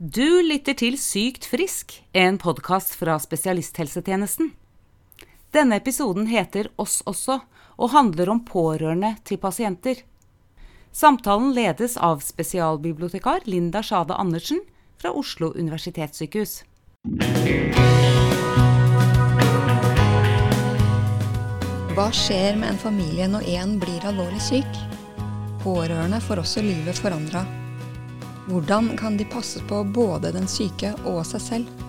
[0.00, 4.46] Du lytter til Sykt frisk, en podkast fra spesialisthelsetjenesten.
[5.52, 7.36] Denne episoden heter Oss også,
[7.76, 10.00] og handler om pårørende til pasienter.
[10.88, 14.64] Samtalen ledes av spesialbibliotekar Linda Sjade Andersen
[14.96, 16.62] fra Oslo universitetssykehus.
[21.92, 24.84] Hva skjer med en familie når én blir alvorlig syk?
[25.60, 27.44] Pårørende får også livet forandra.
[28.48, 31.84] Hvordan kan de passe på både den syke og seg selv?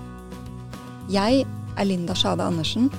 [1.12, 1.46] Jeg
[1.78, 2.90] er Linda Sjade Andersen,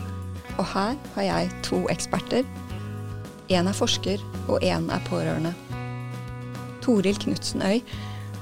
[0.56, 2.48] og her har jeg to eksperter.
[3.52, 5.52] Én er forsker, og én er pårørende.
[6.82, 7.80] Toril Knutsen Øy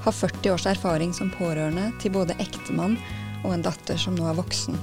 [0.01, 2.97] har 40 års erfaring som pårørende til både ektemann
[3.43, 4.79] og en datter som nå er voksen.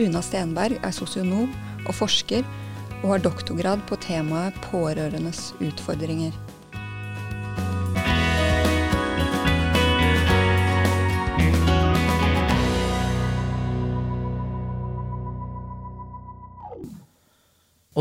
[0.00, 1.52] Una Stenberg er sosionom
[1.86, 2.44] og forsker,
[3.04, 6.32] og har doktorgrad på temaet pårørendes utfordringer.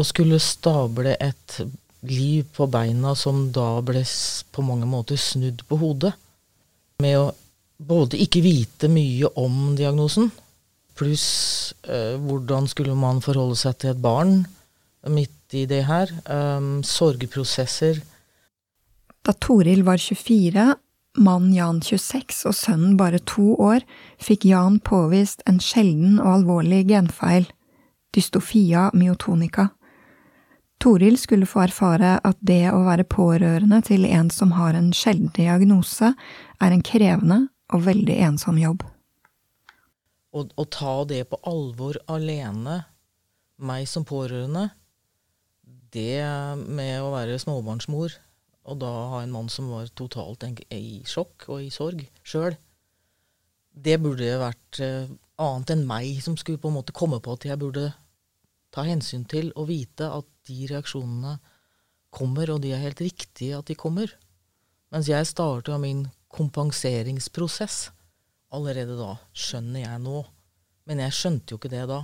[0.04, 1.62] Å skulle stable et
[2.12, 4.02] liv på beina som da ble
[4.52, 6.12] på mange måter snudd på hodet,
[7.00, 7.30] med å
[7.80, 10.28] både ikke vite mye om diagnosen,
[11.00, 11.28] pluss
[11.88, 14.42] eh, hvordan skulle man forholde seg til et barn
[15.08, 16.12] midt i det her.
[16.12, 18.02] Eh, sorgprosesser.
[19.24, 20.66] Da Toril var 24,
[21.24, 23.88] mannen Jan 26 og sønnen bare to år,
[24.20, 27.48] fikk Jan påvist en sjelden og alvorlig genfeil,
[28.12, 29.70] dystofia myotonica.
[30.84, 35.30] Toril skulle få erfare at det å være pårørende til en som har en sjelden
[35.32, 36.10] diagnose,
[36.60, 37.38] er en krevende
[37.72, 38.84] og veldig ensom jobb.
[40.36, 42.82] Å ta det på alvor alene,
[43.64, 44.74] meg som pårørende,
[45.96, 46.20] det
[46.68, 48.20] med å være småbarnsmor,
[48.68, 52.60] og da ha en mann som var totalt i sjokk og i sorg sjøl,
[53.74, 55.08] det burde vært uh,
[55.40, 57.94] annet enn meg som skulle på en måte komme på at jeg burde
[58.74, 61.38] ta hensyn til og vite at de reaksjonene
[62.14, 64.12] kommer, og de er helt riktige at de kommer.
[64.94, 67.88] Mens jeg starta min kompenseringsprosess
[68.54, 70.24] allerede da, skjønner jeg nå.
[70.90, 72.02] Men jeg skjønte jo ikke det da.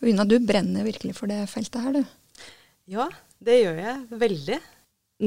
[0.00, 2.46] Una, du brenner virkelig for det feltet her, du.
[2.88, 3.10] Ja,
[3.44, 4.60] det gjør jeg veldig.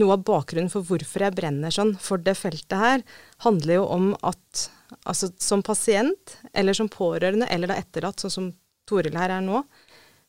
[0.01, 3.03] Noe av bakgrunnen for hvorfor jeg brenner sånn for det feltet her,
[3.45, 4.63] handler jo om at
[5.03, 8.49] altså, som pasient, eller som pårørende, eller da etterlatt, sånn som
[8.89, 9.63] Toril her er nå,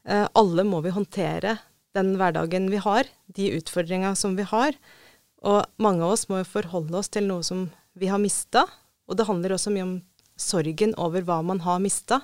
[0.06, 1.59] eh, alle må vi håndtere
[1.94, 4.76] den hverdagen vi har, de utfordringa som vi har.
[5.44, 8.65] Og mange av oss må jo forholde oss til noe som vi har mista.
[9.06, 9.97] Og det handler også mye om
[10.41, 12.22] sorgen over hva man har mista.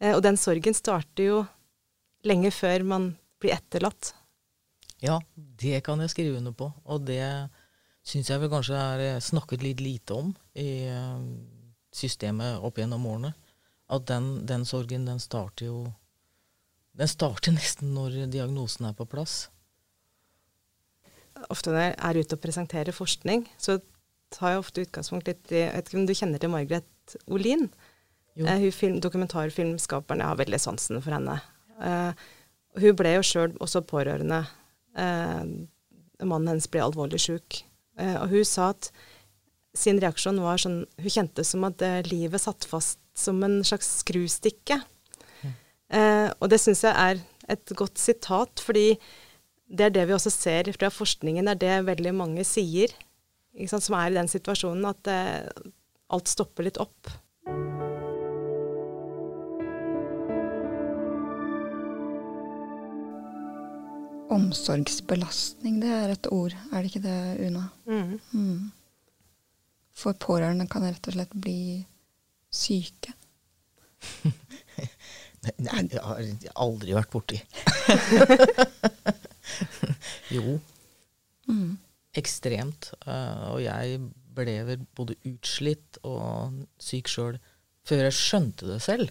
[0.00, 1.42] Eh, og den sorgen starter jo
[2.26, 4.14] lenge før man blir etterlatt.
[4.98, 6.72] Ja, det kan jeg skrive under på.
[6.90, 7.22] Og det
[8.06, 10.88] syns jeg vel kanskje er eh, snakket litt lite om i
[11.94, 13.32] systemet opp gjennom årene.
[13.88, 15.78] At den, den sorgen, den starter jo
[16.98, 19.46] Den starter nesten når diagnosen er på plass.
[21.48, 23.78] Ofte når jeg er ute og presenterer forskning, så
[24.34, 27.68] tar jeg ofte utgangspunkt litt i Jeg vet ikke om du kjenner til Margaret Olin?
[28.38, 31.38] Eh, film, dokumentarfilmskaperen, jeg har veldig sansen for henne.
[31.82, 32.26] Eh,
[32.78, 34.44] hun ble jo sjøl også pårørende.
[34.98, 35.46] Eh,
[36.22, 37.62] mannen hennes ble alvorlig sjuk.
[37.98, 38.90] Eh, og hun sa at
[39.78, 43.98] sin reaksjon var sånn Hun kjente som at eh, livet satt fast som en slags
[44.02, 44.80] skrustikke.
[45.38, 45.54] Mm.
[46.42, 48.98] og det syns jeg er et godt sitat, fordi
[49.68, 52.92] det er det vi også ser fra forskningen, det er det veldig mange sier,
[53.66, 55.10] sant, som er i den situasjonen, at
[56.08, 57.10] alt stopper litt opp.
[64.28, 67.68] Omsorgsbelastning, det er et ord, er det ikke det, Una?
[67.88, 68.18] Mm.
[68.32, 68.66] Mm.
[69.98, 71.60] For pårørende kan rett og slett bli
[72.50, 73.14] syke.
[75.66, 77.38] Nei, det har jeg aldri vært borti.
[80.36, 80.58] jo.
[81.48, 81.76] Mm.
[82.18, 82.90] Ekstremt.
[83.06, 84.00] Uh, og jeg
[84.38, 87.38] ble vel både utslitt og syk sjøl
[87.88, 89.10] før jeg skjønte det selv.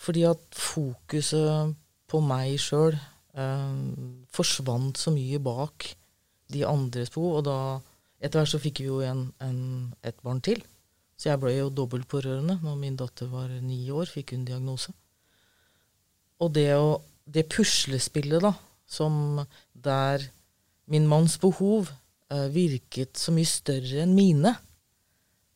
[0.00, 1.74] Fordi at fokuset
[2.10, 3.76] på meg sjøl eh,
[4.34, 5.86] forsvant så mye bak
[6.52, 7.38] de andres behov.
[7.40, 7.58] Og da
[8.20, 9.62] etter hvert så fikk vi jo en, en,
[10.04, 10.60] et barn til.
[11.16, 12.58] Så jeg ble jo dobbeltpårørende.
[12.64, 14.94] Når min datter var ni år, fikk hun diagnose.
[16.42, 18.52] Og det, å, det puslespillet, da,
[18.86, 19.40] som
[19.72, 20.26] der
[20.90, 24.52] min manns behov uh, virket så mye større enn mine,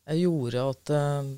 [0.08, 1.28] uh, gjorde at uh,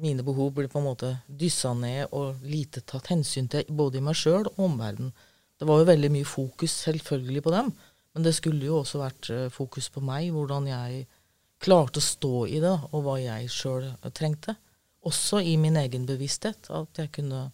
[0.00, 4.04] mine behov ble på en måte dyssa ned og lite tatt hensyn til både i
[4.04, 5.12] meg sjøl og omverdenen.
[5.58, 7.68] Det var jo veldig mye fokus selvfølgelig på dem,
[8.14, 11.04] men det skulle jo også vært eh, fokus på meg, hvordan jeg
[11.62, 14.56] klarte å stå i det, og hva jeg sjøl trengte.
[15.04, 16.70] Også i min egen bevissthet.
[16.72, 17.48] At jeg kunne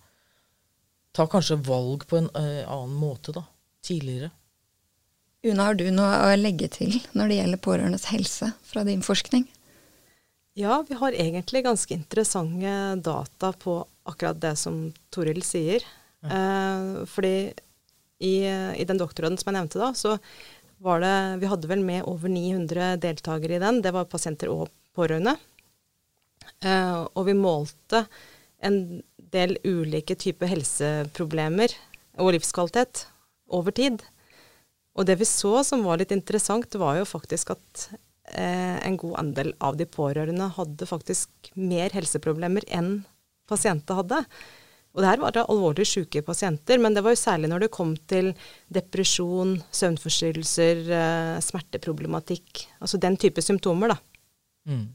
[1.17, 3.45] ta kanskje valg på en uh, annen måte da,
[3.87, 4.31] tidligere.
[5.47, 9.47] Una, har du noe å legge til når det gjelder pårørendes helse fra din forskning?
[10.59, 13.79] Ja, vi har egentlig ganske interessante data på
[14.11, 15.85] akkurat det som Toril sier.
[16.21, 16.29] Ja.
[16.29, 17.35] Eh, fordi
[18.21, 18.35] i,
[18.77, 20.19] i, den doktorgraden som jeg nevnte da, så
[20.81, 23.81] var det Vi hadde vel med over 900 deltakere i den.
[23.85, 25.37] Det var pasienter og pårørende.
[26.65, 28.05] Uh, og vi målte
[28.65, 29.01] en
[29.33, 31.73] del ulike typer helseproblemer
[32.21, 33.07] og livskvalitet
[33.51, 34.03] over tid.
[34.99, 37.85] Og det vi så som var litt interessant, var jo faktisk at
[38.35, 43.05] eh, en god andel av de pårørende hadde faktisk mer helseproblemer enn
[43.49, 44.25] pasienter hadde.
[44.91, 47.75] Og det her var det alvorlig syke pasienter, men det var jo særlig når det
[47.75, 48.33] kom til
[48.75, 52.65] depresjon, søvnforstyrrelser, eh, smerteproblematikk.
[52.83, 53.99] Altså den type symptomer, da.
[54.67, 54.89] Mm.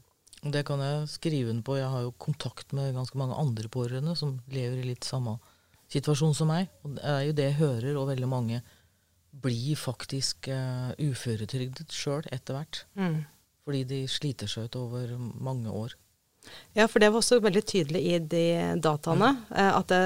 [0.52, 1.78] Det kan jeg skrive under på.
[1.80, 5.38] Jeg har jo kontakt med ganske mange andre pårørende som lever i litt samme
[5.92, 6.68] situasjon som meg.
[6.84, 8.60] Og det er jo det jeg hører, og veldig mange
[9.36, 12.84] blir faktisk uh, uføretrygdet sjøl etter hvert.
[12.96, 13.24] Mm.
[13.66, 15.96] Fordi de sliter seg ut over mange år.
[16.76, 18.44] Ja, for det var også veldig tydelig i de
[18.82, 19.56] dataene mm.
[19.56, 20.02] at det,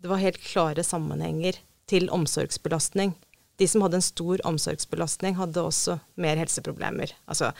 [0.00, 1.58] det, var helt klare sammenhenger
[1.90, 3.14] til omsorgsbelastning.
[3.60, 7.12] De som hadde en stor omsorgsbelastning, hadde også mer helseproblemer.
[7.28, 7.50] Altså,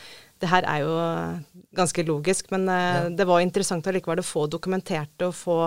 [0.41, 0.95] det her er jo
[1.77, 3.03] ganske logisk, men uh, ja.
[3.13, 5.59] det var interessant allikevel å få dokumentert det og få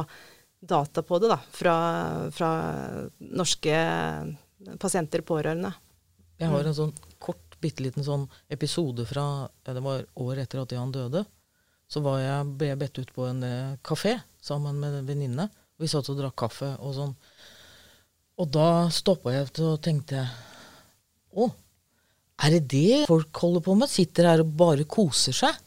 [0.63, 1.75] data på det da, fra,
[2.33, 2.49] fra
[3.19, 3.77] norske
[4.79, 5.73] pasienter, pårørende.
[6.39, 10.73] Jeg har en sånn kort, bitte liten sånn episode fra Det var året etter at
[10.75, 11.23] Jan døde.
[11.93, 15.49] Så var jeg, ble jeg bedt ut på en eh, kafé sammen med en venninne.
[15.77, 17.11] Vi satt og drakk kaffe og sånn.
[18.41, 20.23] Og da stoppa jeg og tenkte
[21.37, 21.45] Å,
[22.41, 23.91] er det det folk holder på med?
[23.91, 25.59] Sitter her og bare koser seg?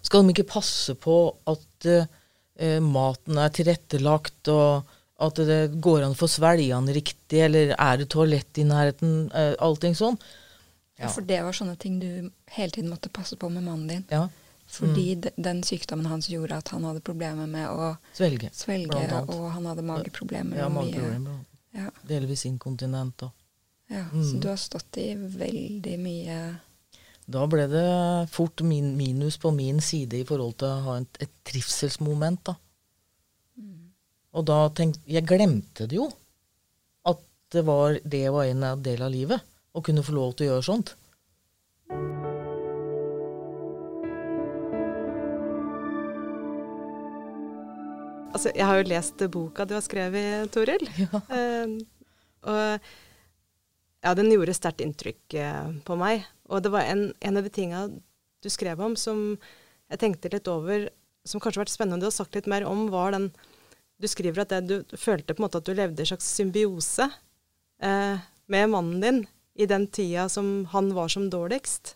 [0.00, 1.16] Skal de ikke passe på
[1.52, 4.88] at uh, maten er tilrettelagt, og
[5.20, 9.28] at det går an å få svelge den riktig, eller er det toalett i nærheten?
[9.32, 10.16] Uh, allting sånn.
[10.96, 11.04] Ja.
[11.04, 11.12] ja.
[11.12, 12.10] For det var sånne ting du
[12.56, 14.06] hele tiden måtte passe på med mannen din.
[14.12, 14.26] Ja.
[14.70, 15.28] Fordi mm.
[15.36, 19.82] den sykdommen hans gjorde at han hadde problemer med å svelge, svelge og han hadde
[19.82, 20.60] mageproblemer.
[20.62, 21.40] Ja, mageproblemer.
[21.74, 21.88] Ja.
[22.06, 23.32] Delvis inkontinent òg.
[23.90, 24.24] ja, mm.
[24.28, 26.38] Så du har stått i veldig mye
[27.30, 27.90] Da ble det
[28.30, 32.56] fort min minus på min side i forhold til å ha et, et trivselsmoment, da.
[33.58, 33.90] Mm.
[34.38, 36.08] Og da tenkte Jeg glemte det jo.
[37.06, 37.22] At
[37.54, 39.46] det var, det var en del av livet.
[39.74, 40.94] Å kunne få lov til å gjøre sånt.
[48.40, 50.86] Altså, jeg har jo lest boka du har skrevet, Toril.
[50.96, 51.18] Ja.
[51.28, 51.74] Uh,
[52.48, 52.86] og
[54.00, 56.22] ja, den gjorde sterkt inntrykk uh, på meg.
[56.48, 57.82] Og det var en, en av de tinga
[58.40, 59.34] du skrev om som
[59.92, 60.86] jeg tenkte litt over,
[61.28, 63.26] som kanskje har vært spennende å sagt litt mer om, var den
[64.00, 66.32] Du skriver at det, du følte på en måte at du levde i en slags
[66.38, 67.10] symbiose
[67.84, 69.20] eh, med mannen din
[69.52, 71.92] i den tida som han var som dårligst.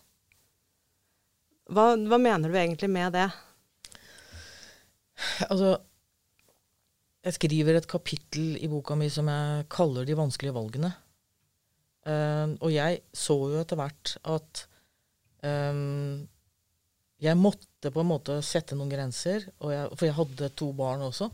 [1.73, 3.25] Hva, hva mener du egentlig med det?
[5.49, 5.79] Altså
[7.25, 10.93] Jeg skriver et kapittel i boka mi som jeg kaller 'De vanskelige valgene'.
[12.05, 14.67] Um, og jeg så jo etter hvert at
[15.41, 16.27] um,
[17.17, 21.31] jeg måtte på en måte sette noen grenser, jeg, for jeg hadde to barn også.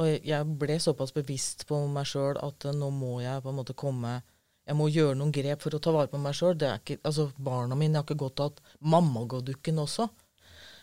[0.00, 3.60] Og jeg ble såpass bevisst på meg sjøl at uh, nå må jeg på en
[3.60, 4.22] måte komme
[4.70, 6.54] Jeg må gjøre noen grep for å ta vare på meg sjøl.
[7.02, 10.06] Altså, barna mine har ikke godt av dukken også.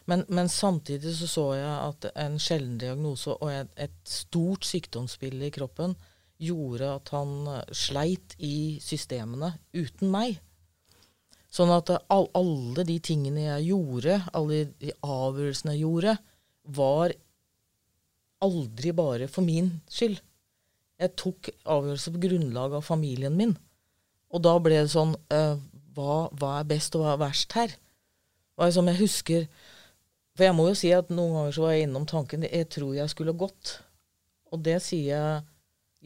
[0.07, 5.49] Men, men, samtidig så så jeg at en sjelden diagnose og et, et stort sykdomsbilde
[5.49, 5.97] i kroppen
[6.39, 10.37] gjorde at han eh, sleit i systemene uten meg.
[11.51, 16.17] Sånn at eh, all, alle de tingene jeg gjorde, alle de avgjørelsene jeg gjorde,
[16.77, 17.15] var
[18.43, 20.19] aldri bare for min skyld.
[20.97, 23.55] Jeg tok avgjørelser på grunnlag av familien min.
[24.33, 25.57] Og da ble det sånn uh,
[25.95, 27.73] hva, hva, er best og hva er verst her?
[28.57, 29.45] Og som jeg husker
[30.37, 32.93] For jeg må jo si at noen ganger så var jeg innom tanken jeg tror
[32.93, 33.79] jeg skulle gått.
[34.53, 35.45] Og det sier jeg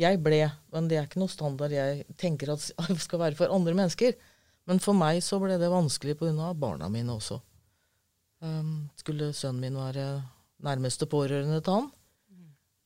[0.01, 2.63] jeg ble, men det er ikke noe standard jeg tenker at
[3.05, 4.15] skal være for andre mennesker.
[4.69, 6.53] Men for meg så ble det vanskelig pga.
[6.53, 7.41] barna mine også.
[8.41, 10.23] Um, skulle sønnen min være
[10.63, 11.91] nærmeste pårørende til han?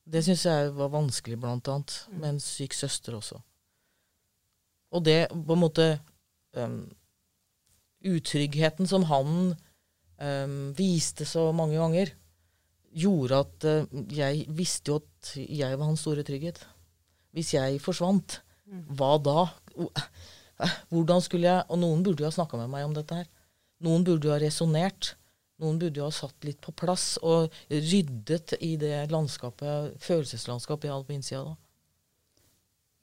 [0.06, 3.40] Det syns jeg var vanskelig, blant annet, med en syk søster også.
[4.92, 5.88] Og det på en måte
[6.58, 6.84] um,
[8.06, 9.56] Utryggheten som han
[10.20, 12.12] um, viste så mange ganger,
[12.96, 16.62] gjorde at uh, jeg visste jo at jeg var hans store trygghet.
[17.36, 18.40] Hvis jeg forsvant,
[18.96, 19.42] hva da?
[20.90, 23.28] Hvordan skulle jeg Og noen burde jo ha snakka med meg om dette her.
[23.84, 25.12] Noen burde jo ha resonnert.
[25.60, 30.96] Noen burde jo ha satt litt på plass og ryddet i det landskapet, følelseslandskapet jeg
[30.96, 31.56] hadde på innsida da.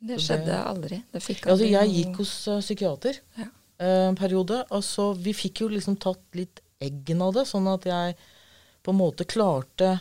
[0.08, 0.98] Det skjedde det- aldri.
[1.12, 3.46] Det fikk Altså, jeg gikk hos uh, psykiater Ja.
[3.84, 7.86] uh, periode, og så vi fikk jo liksom tatt litt eggen av det, sånn at
[7.88, 8.16] jeg
[8.82, 9.94] på en måte klarte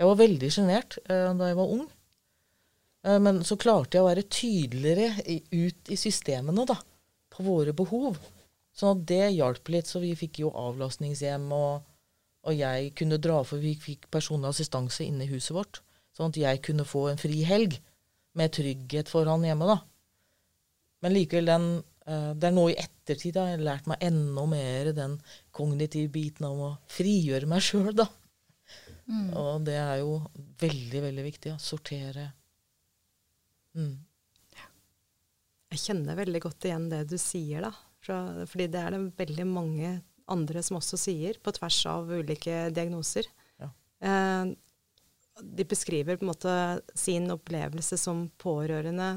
[0.00, 1.82] Jeg var veldig sjenert eh, da jeg var ung,
[3.04, 6.78] eh, men så klarte jeg å være tydeligere i, ut i systemene, da,
[7.28, 8.16] på våre behov.
[8.72, 11.84] Sånn at det hjalp litt, så vi fikk jo avlastningshjem, og,
[12.48, 15.82] og jeg kunne dra for vi fikk personlig assistanse inne i huset vårt,
[16.16, 17.76] sånn at jeg kunne få en fri helg
[18.40, 19.80] med trygghet for han hjemme, da.
[21.04, 21.68] Men likevel, den,
[22.10, 25.16] det er nå i ettertid jeg har lært meg enda mer den
[25.54, 28.08] kognitive biten av å frigjøre meg sjøl, da.
[29.10, 29.30] Mm.
[29.38, 30.20] Og det er jo
[30.62, 31.54] veldig, veldig viktig.
[31.54, 32.28] å Sortere.
[33.78, 33.98] Mm.
[35.70, 37.72] Jeg kjenner veldig godt igjen det du sier, da.
[38.00, 39.92] Fordi det er det veldig mange
[40.30, 43.28] andre som også sier, på tvers av ulike diagnoser.
[43.60, 43.70] Ja.
[44.02, 44.52] Eh,
[45.40, 46.54] de beskriver på en måte
[46.98, 49.10] sin opplevelse som pårørende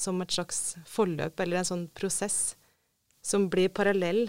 [0.00, 2.56] som et slags forløp, eller en sånn prosess,
[3.20, 4.28] som blir parallell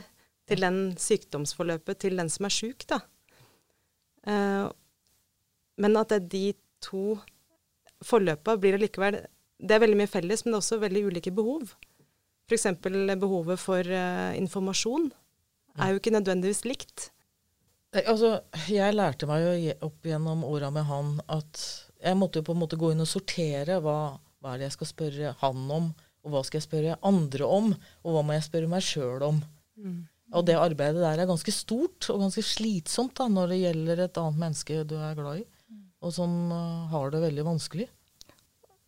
[0.51, 2.99] til den sykdomsforløpet til den som er sjuk, da.
[4.27, 4.67] Eh,
[5.81, 6.45] men at det de
[6.83, 7.15] to
[8.05, 9.15] forløpa blir allikevel
[9.61, 11.75] Det er veldig mye felles, men det er også veldig ulike behov.
[12.49, 12.65] F.eks.
[12.81, 15.11] behovet for eh, informasjon
[15.77, 17.11] er jo ikke nødvendigvis likt.
[17.93, 18.39] Altså,
[18.71, 21.61] jeg lærte meg jo opp gjennom åra med han at
[22.01, 24.77] jeg måtte jo på en måte gå inn og sortere hva, hva er det jeg
[24.79, 25.91] skal spørre han om,
[26.25, 27.71] og hva skal jeg spørre andre om,
[28.03, 29.39] og hva må jeg spørre meg sjøl om.
[30.31, 34.17] Og det arbeidet der er ganske stort og ganske slitsomt da, når det gjelder et
[34.21, 35.45] annet menneske du er glad i,
[36.01, 37.87] og som uh, har det veldig vanskelig.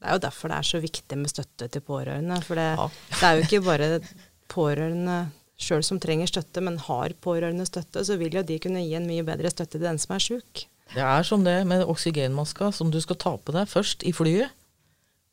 [0.03, 2.39] Det er jo derfor det er så viktig med støtte til pårørende.
[2.43, 2.87] For det, Ja.
[3.19, 3.89] det er jo ikke bare
[4.51, 5.17] pårørende
[5.63, 9.07] sjøl som trenger støtte, men har pårørende støtte, så vil jo de kunne gi en
[9.07, 10.65] mye bedre støtte til den som er sjuk.
[10.93, 14.51] Det er som det med oksygenmaska som du skal ta på deg først i flyet.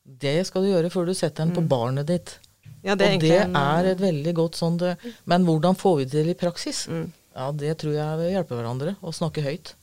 [0.04, 2.38] Det skal du gjøre før du setter den på barnet ditt.
[2.82, 6.10] Ja, og det en- er et veldig godt sånn det, Men hvordan får vi det
[6.12, 6.86] til i praksis?
[6.88, 7.12] Mm.
[7.36, 8.96] Ja, det tror jeg vil hjelpe hverandre.
[9.02, 9.74] Å snakke høyt.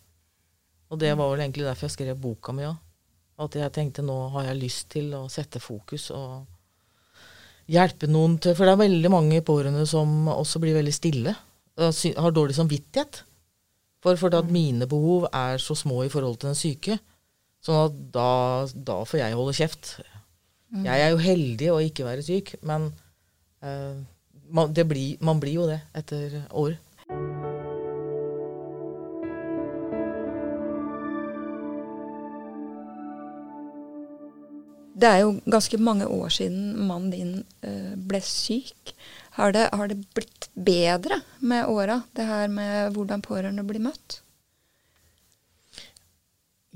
[0.90, 2.78] Og det var vel egentlig derfor jeg skrev boka mi òg.
[3.40, 6.48] At jeg tenkte nå har jeg lyst til å sette fokus og
[7.70, 11.36] hjelpe noen til For det er veldig mange pårørende som også blir veldig stille.
[11.78, 13.22] Har dårlig samvittighet.
[14.02, 17.00] For for at mine behov er så små i forhold til den syke.
[17.68, 18.30] Sånn at da,
[18.88, 19.98] da får jeg holde kjeft.
[20.86, 22.90] Jeg er jo heldig å ikke være syk, men
[23.64, 23.98] uh,
[24.48, 26.78] man, det blir, man blir jo det etter år.
[34.98, 38.96] Det er jo ganske mange år siden mannen din eh, ble syk.
[39.36, 44.24] Har det, har det blitt bedre med åra, det her med hvordan pårørende blir møtt?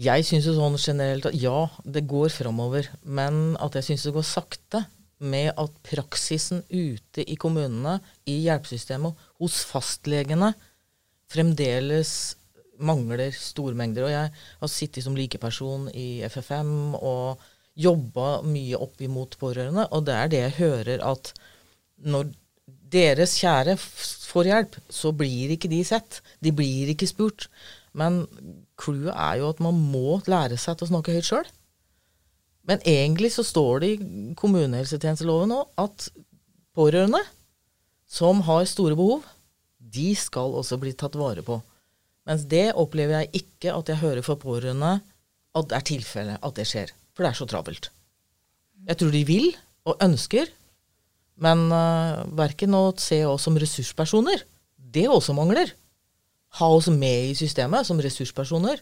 [0.01, 4.15] Jeg syns jo sånn generelt at ja, det går framover, men at jeg syns det
[4.15, 4.85] går sakte
[5.21, 10.55] med at praksisen ute i kommunene, i hjelpesystemet, hos fastlegene,
[11.31, 12.13] fremdeles
[12.81, 14.07] mangler stormengder.
[14.07, 14.31] Og jeg
[14.63, 17.43] har sittet som likeperson i FFM og
[17.77, 21.33] jobba mye opp imot pårørende, og det er det jeg hører at
[22.01, 22.33] når
[22.91, 26.19] deres kjære får hjelp, så blir ikke de sett.
[26.43, 27.47] De blir ikke spurt.
[27.97, 28.23] Men
[28.81, 31.49] clouet er jo at man må lære seg til å snakke høyt sjøl.
[32.67, 34.01] Men egentlig så står det i
[34.37, 36.09] kommunehelsetjenesteloven nå at
[36.77, 37.21] pårørende
[38.11, 39.23] som har store behov,
[39.79, 41.57] de skal også bli tatt vare på.
[42.27, 44.93] Mens det opplever jeg ikke at jeg hører fra pårørende
[45.57, 46.93] at det er tilfellet at det skjer.
[47.15, 47.89] For det er så travelt.
[48.87, 49.47] Jeg tror de vil
[49.89, 50.49] og ønsker,
[51.41, 54.43] men uh, verken å se oss som ressurspersoner,
[54.77, 55.71] det også mangler.
[56.59, 58.81] Ha oss med i systemet som ressurspersoner.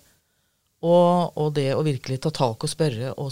[0.82, 3.30] Og, og det å virkelig ta tak og spørre og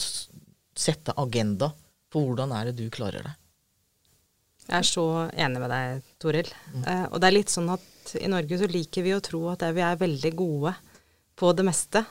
[0.78, 1.72] sette agenda
[2.12, 3.34] på hvordan er det du klarer det.
[4.68, 6.50] Jeg er så enig med deg, Toril.
[6.84, 9.64] Eh, og det er litt sånn at i Norge så liker vi å tro at
[9.76, 10.74] vi er veldig gode
[11.40, 12.04] på det meste.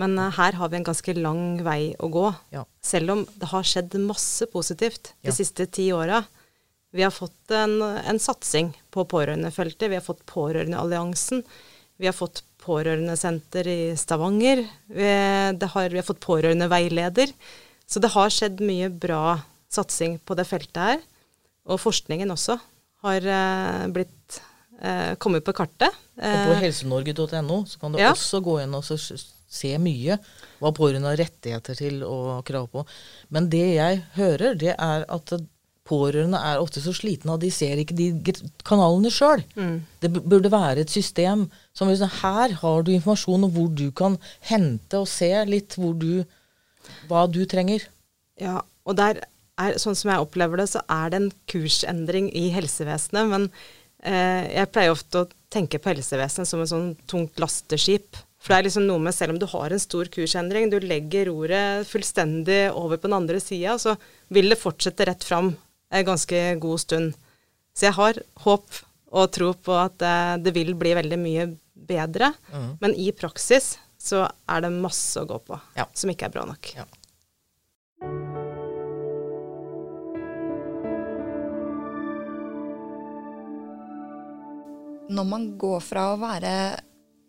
[0.00, 2.24] Men eh, her har vi en ganske lang vei å gå.
[2.56, 2.64] Ja.
[2.84, 5.36] Selv om det har skjedd masse positivt de Ja.
[5.36, 6.22] siste ti åra.
[6.94, 9.88] Vi har fått en, en satsing på pårørendefeltet.
[9.90, 11.42] Vi har fått Pårørendealliansen.
[11.98, 14.62] Vi har fått pårørendesenter i Stavanger.
[14.86, 15.08] Vi,
[15.58, 17.32] det har, vi har fått pårørendeveileder.
[17.86, 19.40] Så det har skjedd mye bra
[19.74, 21.02] satsing på det feltet her.
[21.66, 22.56] Og forskningen også
[23.04, 24.40] har eh, blitt
[24.80, 25.90] eh, kommet på kartet.
[26.14, 28.12] Og på Eh, helsenorge.no så kan du ja.
[28.14, 30.20] også gå inn og se mye
[30.62, 32.86] hva pårørende har rettigheter til og krav på.
[33.34, 35.34] Men det jeg hører, det er at
[35.84, 38.08] pårørende er ofte så slitne at de ser ikke de
[38.64, 39.42] kanalene sjøl.
[39.56, 39.76] Mm.
[40.00, 44.16] Det burde være et system som liksom, Her har du informasjon om hvor du kan
[44.48, 46.24] hente og se litt hvor du,
[47.10, 47.84] hva du trenger.
[48.40, 49.22] Ja, og der
[49.60, 53.28] er, sånn som jeg opplever det, så er det en kursendring i helsevesenet.
[53.30, 53.48] Men
[54.00, 58.24] eh, jeg pleier ofte å tenke på helsevesenet som et sånn tungt lasteskip.
[58.44, 61.30] For det er liksom noe med, selv om du har en stor kursendring, du legger
[61.30, 63.94] roret fullstendig over på den andre sida, så
[64.32, 65.54] vil det fortsette rett fram
[65.90, 67.14] en ganske god stund.
[67.74, 68.82] Så jeg har håp
[69.14, 72.32] og tro på at det, eh, det vil bli veldig mye bedre.
[72.52, 72.70] Mm.
[72.80, 75.86] Men i praksis så er det masse å gå på ja.
[75.96, 76.74] som ikke er bra nok.
[76.76, 76.86] Ja.
[85.14, 86.52] Når man går fra å være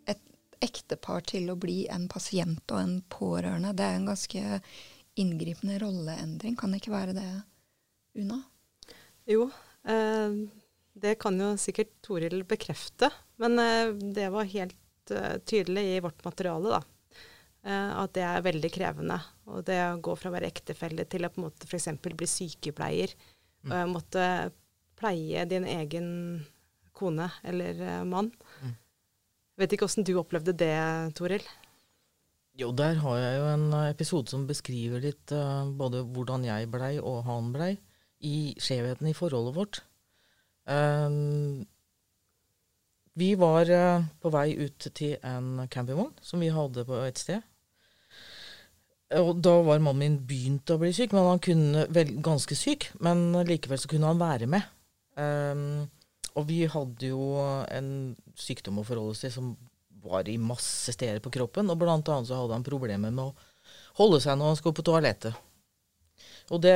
[0.07, 0.21] et
[0.63, 4.61] ektepar til å bli en pasient og en pårørende, det er en ganske
[5.19, 6.55] inngripende rolleendring.
[6.59, 7.29] Kan det ikke være det,
[8.15, 8.39] Una?
[9.27, 9.49] Jo,
[9.87, 10.37] eh,
[10.95, 13.11] det kan jo sikkert Toril bekrefte.
[13.41, 16.81] Men eh, det var helt eh, tydelig i vårt materiale, da.
[17.65, 19.19] Eh, at det er veldig krevende.
[19.49, 21.89] Og det å gå fra å være ektefelle til å på en måte f.eks.
[22.05, 23.15] bli sykepleier.
[23.65, 23.73] Mm.
[23.73, 24.25] Og måtte
[24.95, 26.07] pleie din egen
[26.95, 28.31] kone eller eh, mann.
[28.61, 28.75] Mm.
[29.59, 30.75] Vet ikke åssen du opplevde det,
[31.17, 31.43] Toril?
[32.55, 36.93] Jo, der har jeg jo en episode som beskriver litt uh, både hvordan jeg blei
[37.01, 37.73] og han blei
[38.25, 39.81] i skjevheten i forholdet vårt.
[40.65, 41.65] Um,
[43.15, 47.43] vi var uh, på vei ut til en campingvogn som vi hadde på et sted.
[49.15, 52.89] Og da var mannen min begynt å bli syk, men han kunne vel ganske syk.
[53.05, 54.65] Men likevel så kunne han være med.
[55.15, 55.85] Um,
[56.35, 57.37] og vi hadde jo
[57.71, 57.89] en
[58.35, 59.53] sykdom å forholde oss til som
[60.05, 61.69] var i masse steder på kroppen.
[61.71, 64.87] Og blant annet så hadde han problemer med å holde seg når han skulle på
[64.89, 65.37] toalettet.
[66.53, 66.75] Og det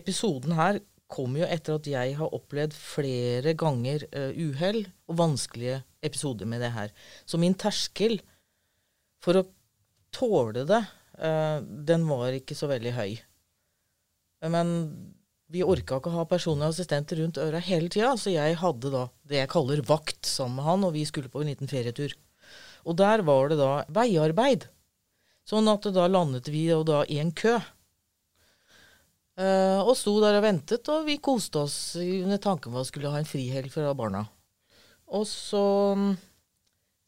[0.00, 0.80] episoden her
[1.10, 6.62] kommer jo etter at jeg har opplevd flere ganger uh, uhell og vanskelige episoder med
[6.64, 6.92] det her.
[7.26, 8.20] Så min terskel
[9.20, 9.46] for å
[10.14, 10.82] tåle det,
[11.20, 13.18] uh, den var ikke så veldig høy.
[14.48, 14.70] Men
[15.50, 19.06] vi orka ikke å ha personlige assistenter rundt øra hele tida, så jeg hadde da
[19.28, 22.14] det jeg kaller vakt sammen med han, og vi skulle på en liten ferietur.
[22.86, 24.68] Og der var det da veiarbeid.
[25.48, 27.58] Sånn at da landet vi da i en kø.
[29.40, 32.90] Uh, og sto der og ventet, og vi koste oss under tanken på at vi
[32.90, 34.26] skulle ha en frihelg fra barna.
[35.16, 35.62] Og så
[35.96, 36.10] um,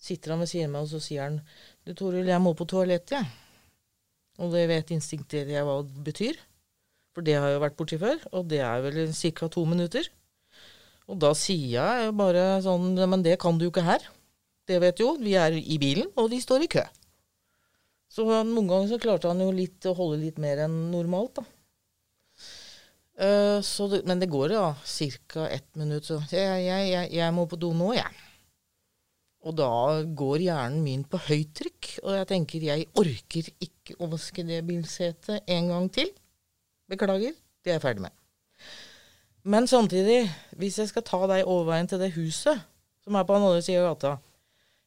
[0.00, 1.42] sitter han ved siden av meg, og så sier han
[1.84, 3.28] Du, Toril, jeg må på toalettet, jeg.
[4.40, 6.40] Og det vet instinktivt jeg hva det betyr.
[7.12, 9.48] For det har jeg jo vært borti før, og det er vel ca.
[9.52, 10.08] to minutter.
[11.10, 14.04] Og da sier jeg bare sånn Men det kan du jo ikke her.
[14.64, 15.16] Det vet jo.
[15.20, 16.84] Vi er i bilen, og de står i kø.
[18.12, 21.44] Så noen ganger så klarte han jo litt å holde litt mer enn normalt, da.
[23.12, 23.60] Uh,
[23.92, 24.74] det, men det går ja
[25.28, 25.48] ca.
[25.48, 28.22] ett minutt, så jeg, jeg, jeg, jeg, må på do nå, jeg.
[29.42, 34.44] Og da går hjernen min på høytrykk, og jeg tenker jeg orker ikke å vaske
[34.46, 36.08] det bilsetet en gang til.
[36.88, 38.14] Beklager, det er jeg ferdig med.
[39.42, 42.62] Men samtidig, hvis jeg skal ta deg overveien til det huset
[43.02, 44.14] som er på den andre sida av gata,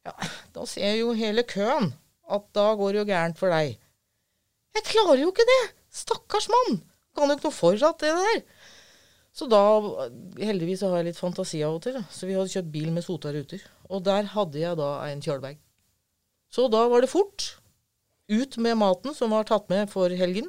[0.08, 0.14] ja,
[0.56, 1.92] da ser jeg jo hele køen
[2.32, 3.76] at da går det jo gærent for deg.
[4.76, 5.64] Jeg klarer jo ikke det!
[5.94, 6.80] Stakkars mann!
[7.16, 8.42] Kan jo ikke noe for at det der.
[9.36, 9.62] Så da,
[10.40, 12.06] heldigvis har jeg litt fantasi av og til, da.
[12.08, 13.64] så vi hadde kjøpt bil med sota ruter.
[13.92, 15.58] Og der hadde jeg da en kjølebag.
[16.56, 17.50] Så da var det fort.
[18.32, 20.48] Ut med maten som var tatt med for helgen.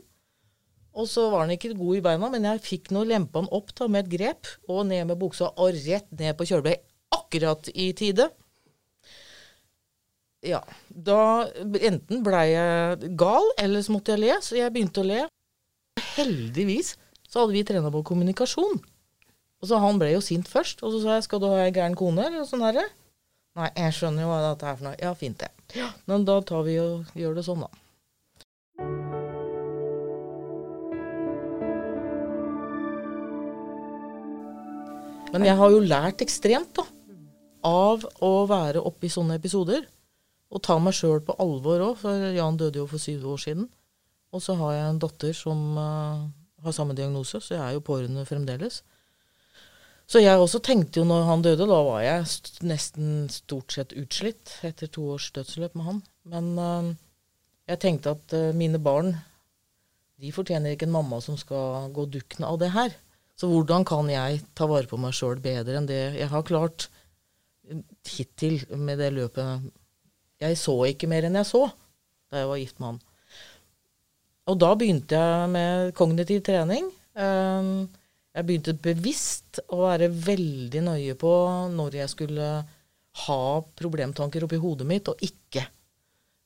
[0.97, 3.75] Og så var den ikke god i beina, men jeg fikk nå lempa den opp
[3.77, 6.87] da, med et grep, og ned med buksa og rett ned på kjølebag.
[7.17, 8.31] Akkurat i tide.
[10.47, 10.63] Ja.
[10.89, 11.49] Da
[11.91, 15.27] enten blei jeg gal, eller så måtte jeg le, så jeg begynte å le
[16.17, 16.95] heldigvis
[17.29, 18.79] så hadde vi trena på kommunikasjon.
[19.63, 21.73] Og så Han ble jo sint først, og så sa jeg 'skal du ha ei
[21.73, 22.85] gæren kone', eller sånn herre.
[23.57, 24.97] Nei, jeg skjønner jo hva dette er for noe.
[25.01, 25.51] Ja, fint det.
[25.75, 27.71] Ja, men da tar vi og gjør det sånn, da.
[35.33, 36.85] Men jeg har jo lært ekstremt, da.
[37.65, 39.87] Av å være oppe i sånne episoder.
[40.53, 43.69] Og ta meg sjøl på alvor òg, for Jan døde jo for syv år siden.
[44.35, 46.27] Og så har jeg en datter som uh,
[46.65, 48.83] har samme diagnose, så jeg er jo pårørende fremdeles.
[50.07, 53.95] Så jeg også tenkte jo når han døde, da var jeg st nesten stort sett
[53.99, 56.03] utslitt etter to års dødsløp med han.
[56.31, 56.93] Men uh,
[57.71, 59.17] jeg tenkte at uh, mine barn
[60.23, 62.95] de fortjener ikke en mamma som skal gå dukken av det her.
[63.37, 66.87] Så hvordan kan jeg ta vare på meg sjøl bedre enn det jeg har klart
[68.09, 69.67] hittil med det løpet?
[70.41, 71.67] Jeg så ikke mer enn jeg så
[72.31, 73.03] da jeg var gift med han.
[74.47, 76.91] Og da begynte jeg med kognitiv trening.
[77.19, 77.89] Um,
[78.37, 81.31] Jeg begynte bevisst å være veldig nøye på
[81.73, 82.49] når jeg skulle
[83.23, 83.45] ha
[83.81, 85.63] problemtanker oppi hodet mitt, og ikke.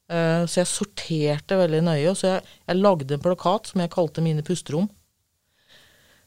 [0.07, 2.15] Uh, så jeg sorterte veldig nøye.
[2.15, 4.87] Så jeg, jeg, lagde en plakat som jeg kalte Mine pusterom.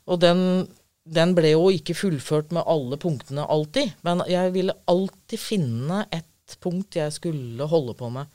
[0.04, 0.68] Og den,
[1.08, 6.58] den, ble jo ikke fullført med alle punktene alltid, men jeg ville alltid finne et
[6.60, 8.28] punkt jeg skulle holde på med.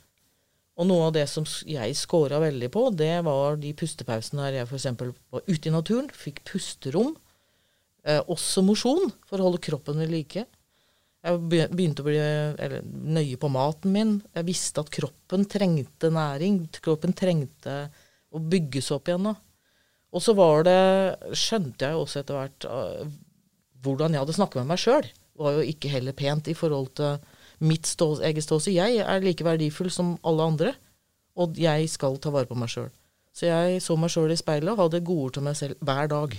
[0.78, 4.68] Og noe av det som jeg scora veldig på, det var de pustepausene der jeg
[4.68, 4.86] f.eks.
[5.34, 7.16] var ute i naturen, fikk pusterom.
[8.06, 10.44] Eh, også mosjon, for å holde kroppen ved like.
[11.26, 14.12] Jeg begynte å bli eller, nøye på maten min.
[14.36, 16.60] Jeg visste at kroppen trengte næring.
[16.78, 17.88] Kroppen trengte
[18.30, 19.26] å bygges opp igjen.
[19.26, 19.34] Da.
[20.14, 20.78] Og så var det,
[21.36, 23.02] skjønte jeg også etter hvert, uh,
[23.82, 25.10] hvordan jeg hadde snakket med meg sjøl.
[25.42, 27.18] Var jo ikke heller pent i forhold til
[27.59, 28.77] mitt stå, eget ståsted.
[28.77, 30.75] Jeg er like verdifull som alle andre,
[31.38, 32.90] og jeg skal ta vare på meg sjøl.
[33.35, 36.38] Så jeg så meg sjøl i speilet og hadde godord til meg selv hver dag.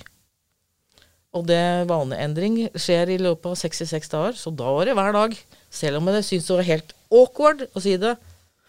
[1.36, 5.36] Og det vaneendring skjer i løpet av 66 dager, så da var det hver dag.
[5.70, 8.16] Selv om jeg syntes det var helt awkward å si det.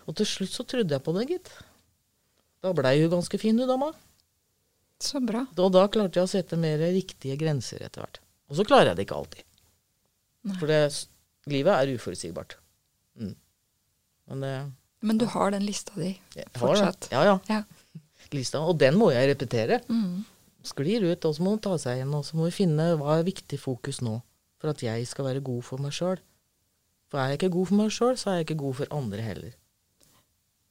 [0.06, 1.52] Og til slutt så trodde jeg på det, gitt.
[2.62, 3.90] Da blei hun ganske fin, hun dama.
[5.02, 5.48] Så bra.
[5.58, 8.22] Og da klarte jeg å sette mer riktige grenser etter hvert.
[8.52, 9.48] Og så klarer jeg det ikke alltid.
[10.46, 10.58] Nei.
[10.60, 10.82] For det
[11.50, 12.58] livet er uforutsigbart.
[13.20, 13.36] Mm.
[14.32, 16.14] Men, det, Men, du har den lista di
[16.58, 17.10] fortsatt?
[17.12, 17.64] Ja, ja, ja.
[18.36, 19.82] Lista, og den må jeg repetere.
[19.92, 20.24] Mm.
[20.64, 22.14] Sklir ut, og så må hun ta seg igjen.
[22.16, 24.20] Og så må vi finne hva er viktig fokus nå,
[24.62, 26.22] for at jeg skal være god for meg sjøl.
[27.12, 29.26] For er jeg ikke god for meg sjøl, så er jeg ikke god for andre
[29.26, 29.58] heller.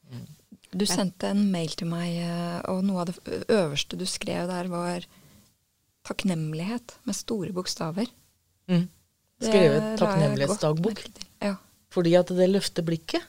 [0.08, 0.28] Mm.
[0.70, 4.70] Du sendte en mail til meg, eh, og noe av det øverste du skrev der,
[4.70, 5.04] var
[6.06, 8.08] takknemlighet med store bokstaver.
[8.70, 8.86] Mm
[9.40, 11.02] skrevet takknemlighetsdagbok.
[11.42, 11.56] Ja.
[11.90, 13.24] Fordi at det løfter blikket.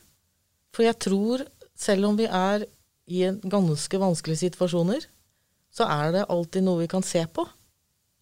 [0.75, 1.43] For jeg tror,
[1.75, 2.65] selv om vi er
[3.11, 5.07] i en ganske vanskelige situasjoner,
[5.71, 7.45] så er det alltid noe vi kan se på.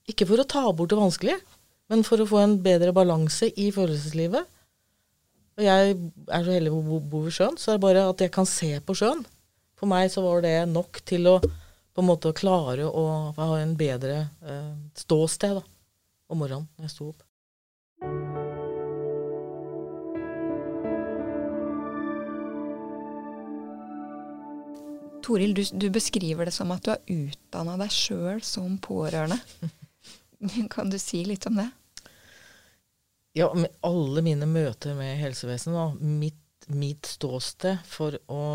[0.09, 1.41] Ikke for å ta bort det vanskelige,
[1.89, 4.45] men for å få en bedre balanse i følelseslivet.
[5.59, 8.33] Og jeg er så heldig å bo ved sjøen, så er det bare at jeg
[8.33, 9.25] kan se på sjøen.
[9.79, 13.73] For meg så var det nok til å på en måte klare å ha en
[13.75, 15.63] bedre eh, ståsted da,
[16.31, 17.25] om morgenen når jeg sto opp.
[25.29, 29.37] Toril, du, du, beskriver det som at du har utdanna deg sjøl som pårørende.
[30.73, 31.67] Kan du si litt om det?
[33.37, 38.45] Ja, med alle mine møter med helsevesenet, mitt, mitt ståsted for å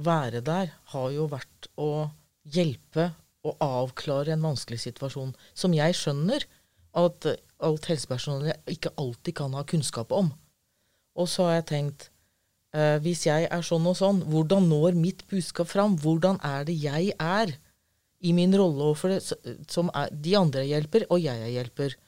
[0.00, 2.08] være der, har jo vært å
[2.48, 3.10] hjelpe
[3.44, 6.48] og avklare en vanskelig situasjon, som jeg skjønner
[6.96, 7.28] at
[7.60, 10.32] alt helsepersonell ikke alltid kan ha kunnskap om.
[11.20, 12.08] Og så har jeg tenkt
[12.76, 15.96] eh, hvis jeg er sånn og sånn, hvordan når mitt budskap fram?
[16.00, 17.56] Hvordan er det jeg er
[18.20, 19.20] i min rolle overfor det,
[19.72, 21.98] som er, de andre hjelper, og jeg er hjelper?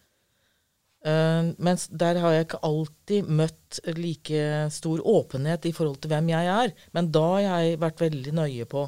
[1.02, 6.28] Uh, mens der har jeg ikke alltid møtt like stor åpenhet i forhold til hvem
[6.30, 6.74] jeg er.
[6.94, 8.84] Men da har jeg vært veldig nøye på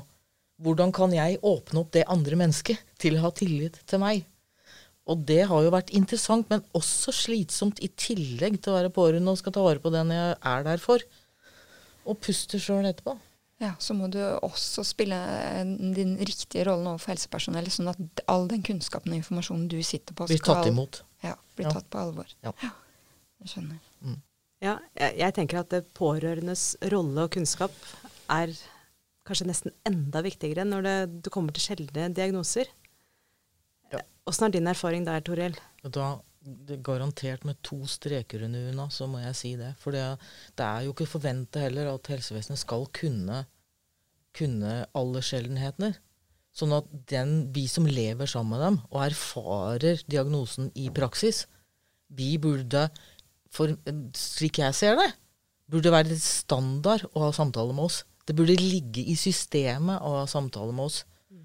[0.62, 4.22] hvordan kan jeg åpne opp det andre mennesket til å ha tillit til meg.
[5.10, 9.34] Og det har jo vært interessant, men også slitsomt i tillegg til å være pårørende
[9.34, 11.02] og skal ta vare på den jeg er der for.
[12.04, 13.16] Og puste sjøl etterpå.
[13.62, 15.16] Ja, Så må du også spille
[15.96, 20.26] din riktige rolle overfor helsepersonell, sånn at all den kunnskapen og informasjonen du sitter på,
[20.28, 21.04] blir tatt imot.
[21.24, 22.28] Ja, blir tatt på alvor.
[22.44, 22.52] Ja.
[22.64, 22.72] ja
[23.44, 23.80] jeg skjønner.
[24.04, 24.18] Mm.
[24.64, 27.74] Ja, jeg, jeg, tenker at pårørendes rolle og kunnskap
[28.32, 28.52] er
[29.24, 32.70] kanskje nesten enda viktigere når det, du kommer til sjeldne diagnoser.
[34.24, 35.56] Åssen er din erfaring der, Toril?
[35.92, 36.14] Da,
[36.84, 39.72] garantert med to streker under unna, så må jeg si det.
[39.80, 40.04] For det,
[40.58, 43.44] det er jo ikke forventa heller at helsevesenet skal kunne,
[44.36, 45.96] kunne alle sjeldenheter.
[46.54, 51.44] Sånn at den, vi som lever sammen med dem og erfarer diagnosen i praksis,
[52.14, 52.86] vi burde,
[53.50, 53.74] for,
[54.14, 55.10] slik jeg ser det,
[55.70, 58.02] burde være standard å ha samtale med oss.
[58.24, 61.02] Det burde ligge i systemet å ha samtale med oss.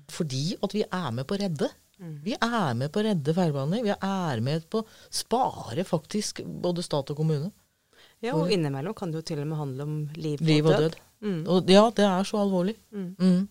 [0.10, 1.70] Fordi at vi er med på å redde.
[2.00, 2.20] Mm.
[2.24, 3.84] Vi er med på å redde feilbehandling.
[3.84, 7.52] Vi er med på å spare faktisk både stat og kommune.
[8.24, 10.98] Ja, og innimellom kan det jo til og med handle om liv, liv og død.
[11.24, 11.42] Mm.
[11.48, 12.76] Og, ja, det er så alvorlig.
[12.92, 13.16] Mm.
[13.20, 13.48] mm.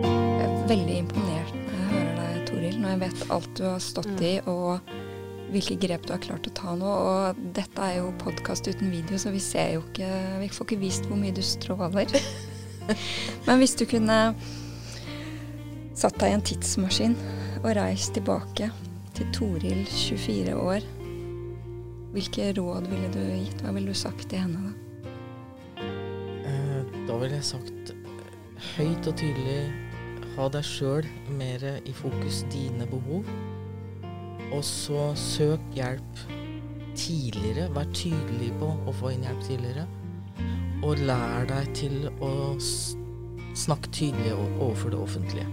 [0.00, 3.82] Jeg er veldig imponert når jeg hører deg, Toril, når jeg vet alt du har
[3.82, 4.26] stått mm.
[4.30, 4.94] i, og
[5.50, 6.94] hvilke grep du har klart å ta nå.
[7.10, 10.10] Og dette er jo podkast uten video, så vi ser jo ikke
[10.44, 12.14] Vi får ikke vist hvor mye du stråler.
[13.46, 14.18] Men hvis du kunne
[15.98, 17.16] satt deg i en tidsmaskin
[17.60, 18.70] og reist tilbake
[19.16, 20.86] til Toril 24 år,
[22.14, 23.60] hvilke råd ville du gitt?
[23.62, 24.72] Hva ville du sagt til henne da?
[26.48, 27.94] Eh, da ville jeg sagt
[28.76, 29.60] høyt og tydelig
[30.36, 31.06] ha deg sjøl
[31.38, 33.28] mer i fokus, dine behov.
[34.50, 36.22] Og så søk hjelp
[36.98, 37.68] tidligere.
[37.74, 39.86] Vær tydelig på å få inn hjelp tidligere.
[40.80, 45.48] Og lær deg til å snakke tydelig overfor det offentlige.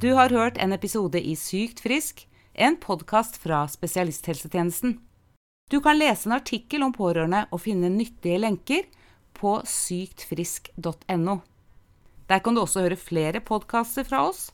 [0.00, 2.22] Du har hørt en episode i Sykt frisk,
[2.54, 4.94] en podkast fra spesialisthelsetjenesten.
[5.70, 8.86] Du kan lese en artikkel om pårørende og finne nyttige lenker
[9.36, 11.36] på syktfrisk.no.
[12.30, 14.52] Der kan du også høre flere podkaster fra oss,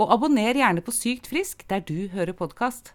[0.00, 2.94] og abonner gjerne på Sykt frisk der du hører podkast.